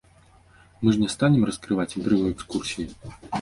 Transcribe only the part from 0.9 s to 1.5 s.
ж не станем